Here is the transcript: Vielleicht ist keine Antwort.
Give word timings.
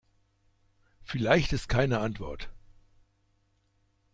Vielleicht 1.03 1.53
ist 1.53 1.69
keine 1.69 1.99
Antwort. 1.99 2.49